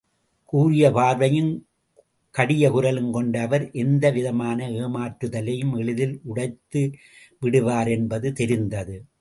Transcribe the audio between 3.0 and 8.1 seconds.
கொண்ட அவர் எந்த விதமான ஏமாற்றுதலையும் எளிதில் உடைத்துவிடுவார்